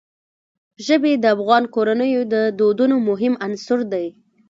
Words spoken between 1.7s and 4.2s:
کورنیو د دودونو مهم عنصر دی.